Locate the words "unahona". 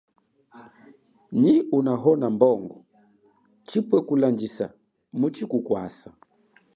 1.77-2.25